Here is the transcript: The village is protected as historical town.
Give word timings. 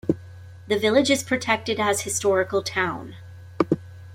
The 0.67 0.79
village 0.79 1.11
is 1.11 1.21
protected 1.21 1.79
as 1.79 2.01
historical 2.01 2.63
town. 2.63 3.15